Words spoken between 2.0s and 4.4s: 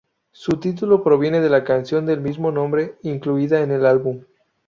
del mismo nombre incluida en el álbum.